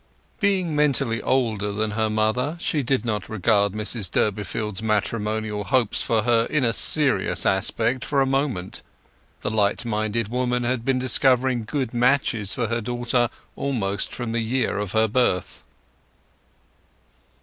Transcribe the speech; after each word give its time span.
Being 0.39 0.75
mentally 0.75 1.21
older 1.21 1.71
than 1.71 1.91
her 1.91 2.09
mother 2.09 2.57
she 2.59 2.81
did 2.81 3.05
not 3.05 3.29
regard 3.29 3.73
Mrs 3.73 4.09
Durbeyfield's 4.09 4.81
matrimonial 4.81 5.63
hopes 5.65 6.01
for 6.01 6.23
her 6.23 6.45
in 6.45 6.63
a 6.63 6.73
serious 6.73 7.45
aspect 7.45 8.03
for 8.03 8.19
a 8.19 8.25
moment. 8.25 8.81
The 9.43 9.51
light 9.51 9.85
minded 9.85 10.27
woman 10.29 10.63
had 10.63 10.83
been 10.83 10.97
discovering 10.97 11.65
good 11.65 11.93
matches 11.93 12.55
for 12.55 12.65
her 12.65 12.81
daughter 12.81 13.29
almost 13.55 14.11
from 14.11 14.31
the 14.31 14.39
year 14.41 14.79
of 14.79 14.93
her 14.93 15.07
birth. 15.07 15.63